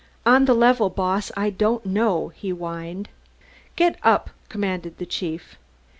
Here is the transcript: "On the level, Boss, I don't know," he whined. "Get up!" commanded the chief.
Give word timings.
"On 0.25 0.45
the 0.45 0.55
level, 0.55 0.89
Boss, 0.89 1.31
I 1.37 1.51
don't 1.51 1.85
know," 1.85 2.29
he 2.29 2.49
whined. 2.49 3.09
"Get 3.75 3.97
up!" 4.01 4.31
commanded 4.49 4.97
the 4.97 5.05
chief. 5.05 5.57